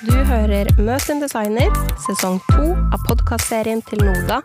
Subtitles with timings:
[0.00, 4.38] Du hører Møt en designer, sesong to av podkastserien til NODA,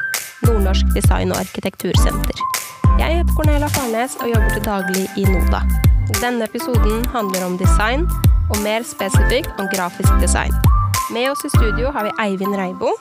[0.43, 2.41] Nordnorsk design- og arkitektursenter.
[2.99, 5.61] Jeg heter Cornelia Farnes og jobber til daglig i NODA.
[6.17, 8.03] Denne episoden handler om design,
[8.49, 10.51] og mer spesifikt om grafisk design.
[11.15, 12.91] Med oss i studio har vi Eivind Reibo.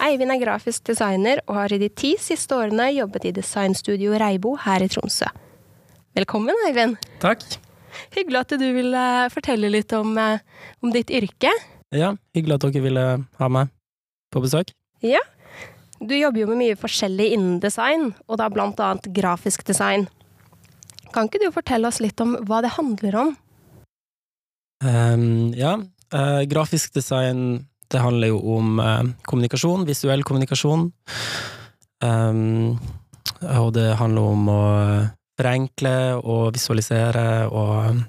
[0.00, 4.54] Eivind er grafisk designer og har i de ti siste årene jobbet i designstudio Reibo
[4.64, 5.28] her i Tromsø.
[6.16, 6.96] Velkommen, Eivind.
[7.20, 7.44] Takk.
[8.16, 8.96] Hyggelig at du vil
[9.36, 10.40] fortelle litt om, eh,
[10.80, 11.52] om ditt yrke.
[11.92, 13.04] Ja, hyggelig at dere ville
[13.38, 13.70] ha meg
[14.32, 14.72] på besøk.
[15.04, 15.20] Ja.
[16.02, 20.08] Du jobber jo med mye forskjellig innen design, og da blant annet grafisk design.
[21.12, 23.34] Kan ikke du fortelle oss litt om hva det handler om?
[24.82, 25.76] Um, ja,
[26.16, 30.88] uh, grafisk design det handler jo om uh, kommunikasjon, visuell kommunikasjon.
[32.02, 32.80] Um,
[33.52, 34.62] og det handler om å
[35.38, 38.02] forenkle og visualisere og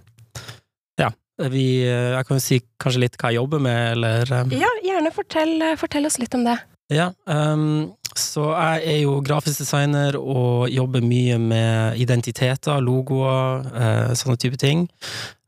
[1.49, 5.11] vi Jeg kan jo si kanskje litt hva jeg jobber med, eller um, Ja, gjerne
[5.15, 6.59] fortell, fortell, oss litt om det.
[6.93, 14.11] Ja, um, så jeg er jo grafisk designer og jobber mye med identiteter, logoer, uh,
[14.17, 14.85] sånne type ting.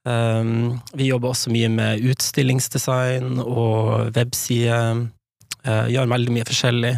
[0.05, 5.05] Um, vi jobber også mye med utstillingsdesign og websider.
[5.65, 6.95] Uh, gjør veldig mye forskjellig.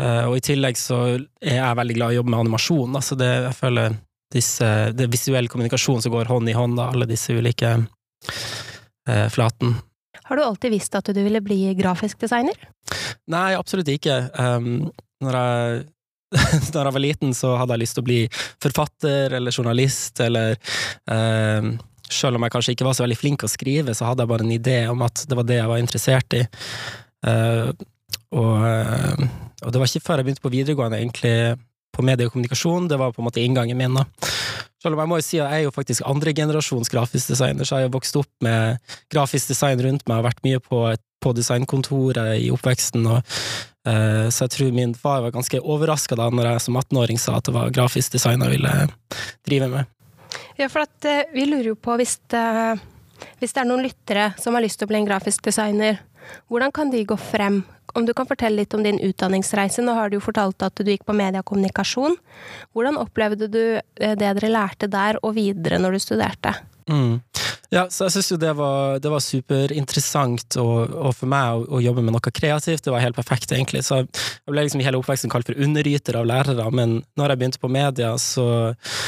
[0.00, 2.96] Uh, og i tillegg så er jeg veldig glad i å jobbe med animasjon.
[2.98, 3.98] Altså det, jeg føler
[4.32, 9.26] disse, det er visuell kommunikasjon som går hånd i hånd, da, alle disse ulike eh,
[9.30, 9.76] flaten.
[10.24, 12.56] Har du alltid visst at du ville bli grafisk designer?
[13.30, 14.22] Nei, absolutt ikke.
[14.38, 14.88] Um,
[15.24, 15.82] når jeg
[16.74, 18.20] da jeg var liten, så hadde jeg lyst til å bli
[18.62, 20.56] forfatter eller journalist, eller
[21.10, 21.74] eh,
[22.14, 24.44] Selv om jeg kanskje ikke var så veldig flink å skrive, så hadde jeg bare
[24.44, 26.42] en idé om at det var det jeg var interessert i.
[27.26, 27.70] Eh,
[28.34, 29.22] og, uh,
[29.62, 31.32] og, det var ikke før jeg begynte på videregående, egentlig,
[31.94, 33.96] på medie og kommunikasjon, det var på en måte inngangen min.
[33.96, 34.04] da.
[34.84, 37.80] Selv om jeg må jo si at jeg er jo faktisk andregenerasjons grafisk designer, så
[37.80, 38.80] jeg har vokst opp med
[39.12, 40.80] grafisk design rundt meg, og vært mye på,
[41.24, 43.06] på designkontoret i oppveksten.
[43.08, 47.22] og uh, Så jeg tror min far var ganske overraska da når jeg som 18-åring
[47.22, 48.74] sa at det var grafisk design jeg ville
[49.48, 49.88] drive med.
[50.58, 52.44] Ja, for at uh, vi lurer jo på hvis det,
[53.40, 56.00] hvis det er noen lyttere som har lyst til å bli en grafisk designer,
[56.48, 57.62] hvordan kan de gå frem?
[57.94, 59.82] Om du kan fortelle litt om din utdanningsreise.
[59.84, 62.16] Nå har du jo fortalt at du gikk på mediekommunikasjon.
[62.74, 63.60] Hvordan opplevde du
[64.00, 66.56] det dere lærte der, og videre når du studerte?
[66.90, 67.20] Mm.
[67.72, 71.64] Ja, så jeg syns jo det var, det var superinteressant, og, og, for meg å,
[71.78, 73.82] å, jobbe med noe kreativt, det var helt perfekt, egentlig.
[73.86, 77.40] Så jeg ble liksom i hele oppveksten kalt for underryter av lærere, men når jeg
[77.40, 79.00] begynte på media, så, eh,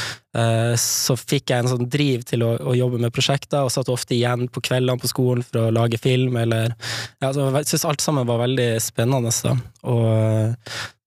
[0.77, 4.13] så fikk jeg en sånn driv til å, å, jobbe med prosjekter, og satt ofte
[4.13, 6.75] igjen på kveldene på skolen for å lage film, eller
[7.23, 9.55] ja, Jeg syns alt sammen var veldig spennende, da.
[9.87, 10.03] Og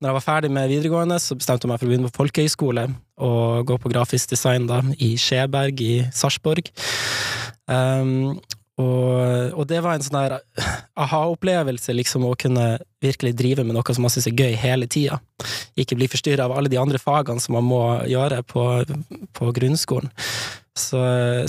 [0.00, 2.86] når jeg var ferdig med videregående, så bestemte jeg meg for å begynne på folkehøyskole
[3.20, 6.72] og gå på grafisk design da, i Skjeberg i Sarpsborg.
[7.70, 8.40] Um,
[8.80, 10.38] og, og, det var en sånn der
[10.98, 15.20] aha-opplevelse, liksom, å kunne virkelig drive med noe som man syns er gøy hele tida.
[15.78, 18.64] Ikke bli forstyrra av alle de andre fagene som man må gjøre på,
[19.36, 20.10] på grunnskolen.
[20.76, 21.00] Så,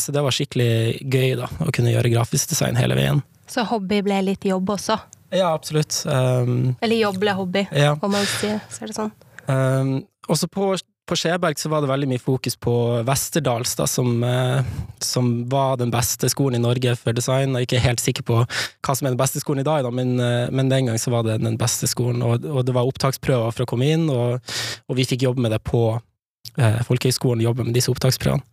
[0.02, 3.22] så, det var skikkelig gøy, da, å kunne gjøre grafisk design hele veien.
[3.52, 4.98] Så hobby ble litt jobb også?
[5.32, 5.96] Ja, absolutt.
[6.06, 7.94] Um, Eller jobb ble hobby, ja.
[7.96, 9.14] om man sier det sånn.
[9.48, 9.94] Um,
[10.32, 10.74] også på
[11.12, 12.74] på Skjeberg så var det veldig mye fokus på
[13.08, 14.64] Westerdals, da, som, eh,
[15.04, 17.52] som, var den beste skolen i Norge for design.
[17.52, 19.92] Jeg er ikke helt sikker på hva som er den beste skolen i dag, da,
[19.92, 22.24] men, eh, men, den gang så var det den beste skolen.
[22.24, 24.40] Og, og det var opptaksprøver for å komme inn, og,
[24.88, 28.46] og vi fikk jobbe med det på eh, folkehøgskolen, jobbe med disse opptaksprøvene.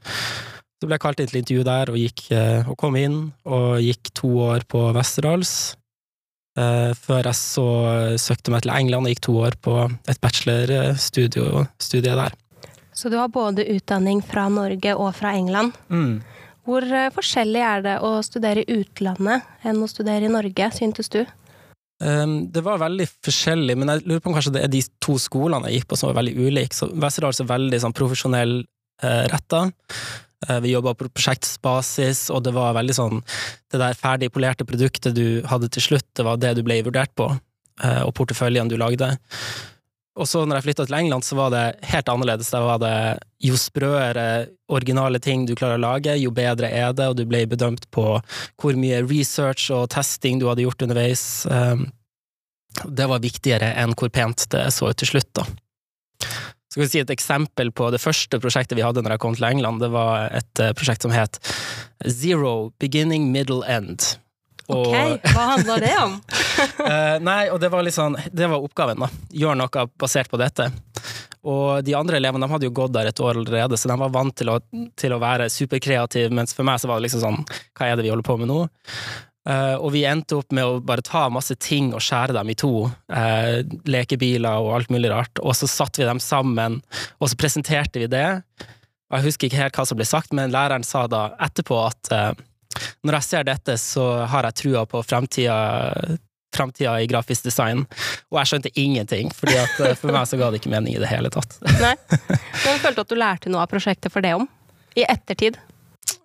[0.79, 3.79] Så ble jeg kalt inn til intervju der, og, gikk, eh, og kom inn, og
[3.83, 5.77] gikk to år på Westerdals.
[6.59, 7.65] Uh, før jeg så
[8.19, 9.77] søkte meg til England og gikk to år på
[10.11, 12.35] et bachelorstudie der.
[12.99, 15.77] Så du har både utdanning fra Norge og fra England.
[15.87, 16.19] Mm.
[16.67, 21.13] Hvor uh, forskjellig er det å studere i utlandet enn å studere i Norge, syntes
[21.15, 21.21] du?
[22.03, 25.15] Um, det var veldig forskjellig, men jeg lurer på om kanskje det er de to
[25.23, 26.75] skolene jeg gikk på som var veldig ulike.
[26.75, 29.69] Så Westerdals er veldig sånn profesjonell uh, retta.
[30.63, 33.17] Vi jobba på prosjektsbasis, og det var veldig sånn
[33.67, 37.11] Det der ferdig polerte produktet du hadde til slutt, det var det du ble vurdert
[37.19, 37.27] på,
[37.83, 39.17] og porteføljen du lagde.
[40.19, 42.51] Og så når jeg flytta til England, så var det helt annerledes.
[42.51, 42.95] Der var det
[43.45, 47.45] jo sprøere originale ting du klarer å lage, jo bedre er det, og du ble
[47.47, 48.19] bedømt på
[48.59, 51.25] hvor mye research og testing du hadde gjort underveis.
[52.83, 55.47] Det var viktigere enn hvor pent det så ut til slutt, da.
[56.69, 59.47] Skal vi si Et eksempel på det første prosjektet vi hadde når jeg kom til
[59.49, 61.39] England, det var et prosjekt som het
[62.05, 64.19] Zero Beginning Middle End.
[64.69, 66.19] Og, ok, hva handla det om?
[67.19, 69.11] uh, nei, og det var litt sånn Det var oppgaven, da.
[69.35, 70.71] Gjør noe basert på dette.
[71.49, 74.13] Og de andre elevene de hadde jo gått der et år allerede, så de var
[74.15, 74.59] vant til å,
[74.99, 77.41] til å være superkreative, mens for meg så var det liksom sånn
[77.79, 78.65] Hva er det vi holder på med nå?
[79.49, 82.57] Uh, og vi endte opp med å bare ta masse ting og skjære dem i
[82.59, 82.73] to.
[83.09, 85.41] Uh, lekebiler og alt mulig rart.
[85.41, 86.83] Og så satte vi dem sammen,
[87.17, 88.27] og så presenterte vi det.
[89.09, 92.13] Og jeg husker ikke helt hva som ble sagt, men læreren sa da etterpå at
[92.13, 92.45] uh,
[93.09, 95.57] når jeg ser dette, så har jeg trua på fremtida
[96.55, 97.85] framtida i grafisk design,
[98.33, 101.03] og jeg skjønte ingenting, fordi at eh, for meg så ga det ikke mening i
[101.03, 101.59] det hele tatt.
[101.85, 104.49] Nei, Men følte at du lærte noe av prosjektet for det om?
[104.99, 105.59] I ettertid?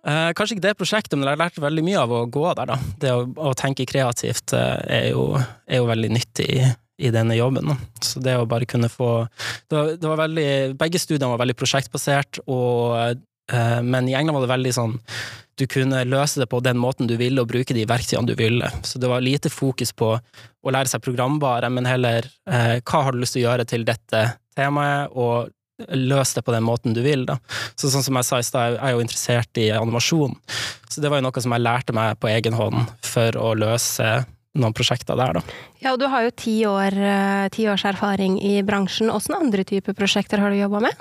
[0.04, 2.72] Eh, kanskje ikke det prosjektet, men jeg har lært veldig mye av å gå der,
[2.74, 2.78] da.
[3.00, 6.66] Det å, å tenke kreativt eh, er, jo, er, jo, veldig nyttig i,
[7.08, 7.72] i denne jobben.
[8.04, 9.12] Så det å bare kunne få
[9.70, 10.48] det var, det var veldig,
[10.80, 14.98] Begge studiene var veldig prosjektbasert, og, eh, men i England var det veldig sånn
[15.58, 18.70] du kunne løse det på den måten du ville, og bruke de verktøyene du ville.
[18.82, 23.14] Så det var lite fokus på å lære seg programbare, men heller eh, hva har
[23.14, 24.24] du lyst til å gjøre til dette
[24.56, 25.52] temaet, og
[25.90, 27.24] løse det på den måten du vil.
[27.26, 27.38] Da.
[27.74, 30.36] Så sånn som jeg sa i stad, jeg er jo interessert i animasjon,
[30.88, 34.12] så det var jo noe som jeg lærte meg på egen hånd for å løse
[34.54, 35.56] noen prosjekter der, da.
[35.82, 39.10] Ja, og du har jo ti, år, eh, ti års erfaring i bransjen.
[39.10, 41.00] Åssen andre typer prosjekter har du jobba med?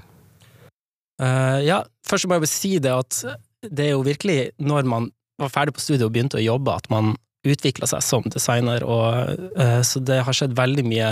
[1.21, 3.19] Uh, ja, først må jeg bare si det at
[3.69, 5.11] det er jo virkelig når man
[5.41, 9.39] var ferdig på studiet og begynte å jobbe, at man utvikla seg som designer, og,
[9.59, 11.09] uh, så det har skjedd veldig mye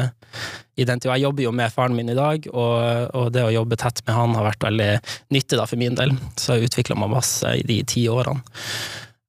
[0.80, 1.18] i den tida.
[1.18, 2.75] Jeg jobber jo med faren min i dag, og,
[3.12, 4.92] og, det å jobbe tett med han har vært veldig
[5.36, 6.15] nyttig da, for min del.
[6.39, 8.44] Så jeg utvikla meg masse i de ti årene.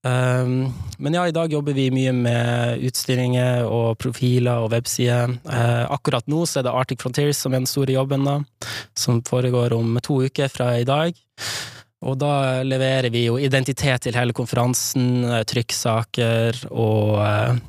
[0.02, 5.36] Um, men ja, i dag jobber vi mye med utstillinger og profiler og websider.
[5.46, 8.40] Uh, akkurat nå så er det Arctic Frontiers som er den store jobben, da,
[8.98, 11.18] som foregår om to uker fra i dag.
[12.02, 17.60] Og da leverer vi jo identitet til hele konferansen, eh, trykksaker og eh,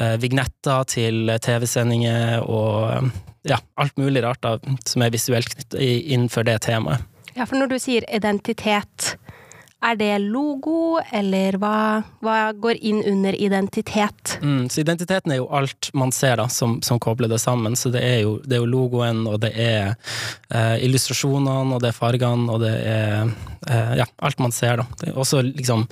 [0.00, 3.10] eh, vignetter til TV-sendinger og
[3.46, 4.56] ja, alt mulig rart da,
[4.86, 7.06] som er visuelt knyttet innenfor det temaet.
[7.36, 9.09] Ja, for når du sier identitet,
[9.80, 14.36] er det logo, eller hva, hva går inn under identitet?
[14.42, 17.76] Mm, så identiteten er jo alt man ser da, som, som kobler det sammen.
[17.80, 19.94] Så det er jo, det er jo logoen, og det er
[20.52, 23.32] eh, illustrasjonene, og det er fargene, og det er
[23.70, 24.86] eh, ja, alt man ser, da.
[25.00, 25.86] Det er også liksom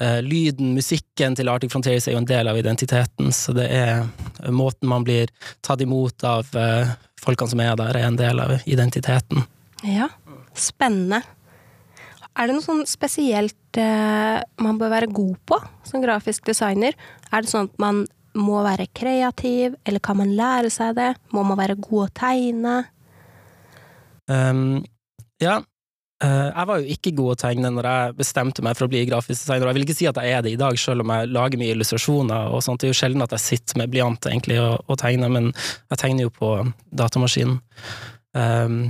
[0.00, 4.08] eh, lyden, musikken til Arctic Frontiers er jo en del av identiteten, så det er
[4.50, 5.30] måten man blir
[5.66, 9.46] tatt imot av eh, folkene som er der, er en del av identiteten.
[9.86, 10.10] Ja,
[10.58, 11.22] spennende.
[12.38, 16.96] Er det noe sånn spesielt eh, man bør være god på som grafisk designer?
[17.30, 18.04] Er det sånn at man
[18.38, 21.10] må være kreativ, eller kan man lære seg det?
[21.34, 22.76] Må man være god å tegne?
[24.30, 24.80] Um,
[25.42, 25.58] ja.
[26.20, 29.02] Uh, jeg var jo ikke god å tegne når jeg bestemte meg for å bli
[29.08, 29.70] grafisk designer.
[29.70, 31.74] Jeg vil ikke si at jeg er det i dag, selv om jeg lager mye
[31.74, 32.82] illustrasjoner og sånt.
[32.82, 36.02] Det er jo sjelden at jeg sitter med blyant egentlig og, og tegner, men jeg
[36.02, 36.52] tegner jo på
[36.94, 37.58] datamaskinen.
[38.36, 38.82] Um,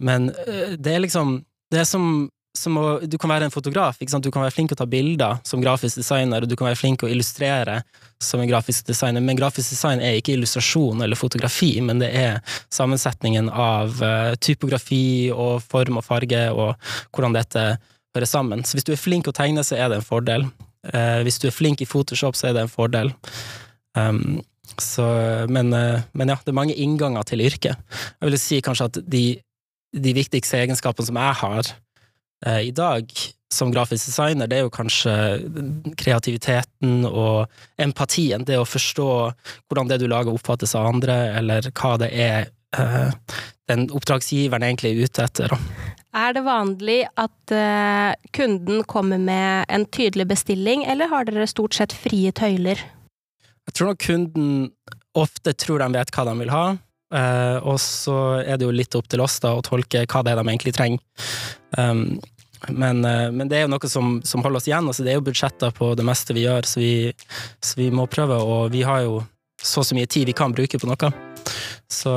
[0.00, 1.42] men uh, det er liksom
[1.72, 4.86] Det som å, du kan være en fotograf, du kan være flink til å ta
[4.86, 7.82] bilder som grafisk designer, og du kan være flink til å illustrere
[8.22, 12.58] som en grafisk designer, men grafisk design er ikke illustrasjon eller fotografi, men det er
[12.70, 16.76] sammensetningen av uh, typografi og form og farge, og
[17.10, 17.66] hvordan dette
[18.12, 18.64] hører sammen.
[18.64, 20.46] Så hvis du er flink til å tegne, så er det en fordel.
[20.86, 23.12] Uh, hvis du er flink i Photoshop, så er det en fordel.
[23.98, 24.42] Um,
[24.78, 25.06] så,
[25.52, 27.80] men, uh, men, ja, det er mange innganger til yrket.
[28.20, 29.24] Jeg vil si kanskje at de,
[29.92, 31.72] de viktigste egenskapene som jeg har,
[32.42, 33.12] i dag
[33.52, 35.14] som grafisk designer, det er jo kanskje
[36.00, 37.50] kreativiteten og
[37.80, 38.46] empatien.
[38.48, 39.08] Det å forstå
[39.68, 43.10] hvordan det du lager oppfattes av andre, eller hva det er eh,
[43.70, 45.56] den oppdragsgiveren egentlig er ute etter.
[46.12, 51.76] Er det vanlig at uh, kunden kommer med en tydelig bestilling, eller har dere stort
[51.78, 52.80] sett frie tøyler?
[53.68, 54.50] Jeg tror nok kunden
[55.16, 56.64] ofte tror de vet hva de vil ha,
[57.68, 60.38] og så er det jo litt opp til oss da å tolke hva det er
[60.40, 61.02] de egentlig trenger.
[62.68, 64.88] Men, eh, men, det er jo noe som, som, holder oss igjen.
[64.88, 66.94] Altså det er jo budsjetter på det meste vi gjør, så vi,
[67.62, 68.38] så vi, må prøve.
[68.38, 69.22] Og vi har jo
[69.62, 71.12] så så mye tid vi kan bruke på noe.
[71.92, 72.12] Så,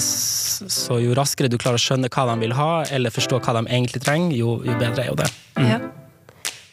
[0.00, 3.66] så jo raskere du klarer å skjønne hva de vil ha, eller forstå hva de
[3.66, 5.28] egentlig trenger, jo, jo bedre er jo det.
[5.58, 5.68] Mm.
[5.68, 5.80] Ja.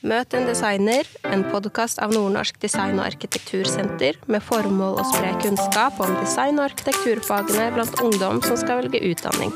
[0.05, 5.97] Møt en designer, en podkast av Nordnorsk design- og arkitektursenter med formål å spre kunnskap
[5.97, 9.49] om design- og arkitekturfagene blant ungdom som skal velge utdanning.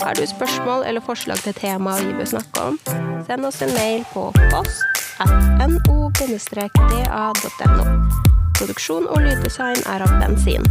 [0.00, 2.80] Har du spørsmål eller forslag til tema vi bør snakke om,
[3.28, 4.80] send oss en mail på post
[5.20, 5.28] at
[5.68, 7.84] no-da.no.
[8.56, 10.64] Produksjon og lyddesign er av Bensin.